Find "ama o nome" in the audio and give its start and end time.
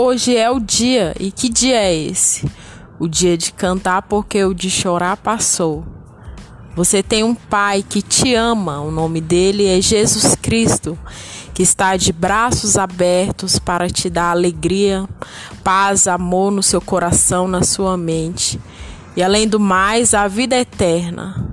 8.32-9.20